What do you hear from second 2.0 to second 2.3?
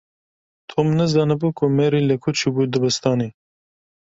li ku